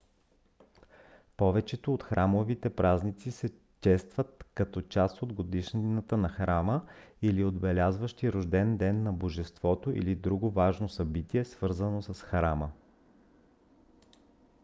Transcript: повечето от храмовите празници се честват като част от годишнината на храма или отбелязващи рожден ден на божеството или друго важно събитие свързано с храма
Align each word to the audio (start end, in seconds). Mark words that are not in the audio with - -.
повечето 1.37 1.93
от 1.93 2.03
храмовите 2.03 2.69
празници 2.69 3.31
се 3.31 3.49
честват 3.81 4.43
като 4.53 4.81
част 4.81 5.21
от 5.21 5.33
годишнината 5.33 6.17
на 6.17 6.29
храма 6.29 6.85
или 7.21 7.43
отбелязващи 7.43 8.31
рожден 8.33 8.77
ден 8.77 9.03
на 9.03 9.13
божеството 9.13 9.91
или 9.91 10.15
друго 10.15 10.49
важно 10.49 10.89
събитие 10.89 11.45
свързано 11.45 12.01
с 12.01 12.13
храма 12.13 12.71